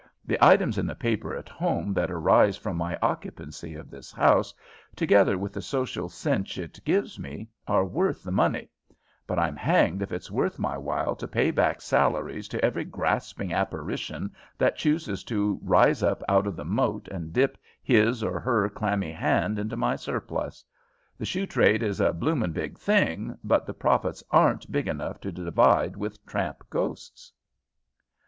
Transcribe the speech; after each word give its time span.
"The 0.25 0.43
items 0.43 0.79
in 0.79 0.87
the 0.87 0.95
papers 0.95 1.37
at 1.37 1.47
home 1.47 1.93
that 1.93 2.09
arise 2.09 2.57
from 2.57 2.75
my 2.75 2.97
occupancy 3.03 3.75
of 3.75 3.91
this 3.91 4.11
house, 4.11 4.51
together 4.95 5.37
with 5.37 5.53
the 5.53 5.61
social 5.61 6.09
cinch 6.09 6.57
it 6.57 6.79
gives 6.83 7.19
me, 7.19 7.49
are 7.67 7.85
worth 7.85 8.23
the 8.23 8.31
money; 8.31 8.71
but 9.27 9.37
I'm 9.37 9.55
hanged 9.55 10.01
if 10.01 10.11
it's 10.11 10.31
worth 10.31 10.57
my 10.57 10.75
while 10.75 11.15
to 11.17 11.27
pay 11.27 11.51
back 11.51 11.81
salaries 11.81 12.47
to 12.47 12.65
every 12.65 12.83
grasping 12.83 13.53
apparition 13.53 14.33
that 14.57 14.75
chooses 14.75 15.23
to 15.25 15.59
rise 15.61 16.01
up 16.01 16.23
out 16.27 16.47
of 16.47 16.55
the 16.55 16.65
moat 16.65 17.07
and 17.09 17.31
dip 17.31 17.55
his 17.83 18.23
or 18.23 18.39
her 18.39 18.69
clammy 18.69 19.11
hand 19.11 19.59
into 19.59 19.77
my 19.77 19.95
surplus. 19.95 20.65
The 21.19 21.25
shoe 21.25 21.45
trade 21.45 21.83
is 21.83 21.99
a 22.01 22.11
blooming 22.11 22.53
big 22.53 22.79
thing, 22.79 23.37
but 23.43 23.67
the 23.67 23.75
profits 23.75 24.23
aren't 24.31 24.71
big 24.71 24.87
enough 24.87 25.19
to 25.21 25.31
divide 25.31 25.95
with 25.95 26.25
tramp 26.25 26.63
ghosts." 26.71 27.31